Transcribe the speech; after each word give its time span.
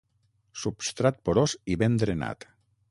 Substrat 0.61 1.21
porós 1.29 1.57
i 1.75 1.79
ben 1.85 2.03
drenat. 2.05 2.51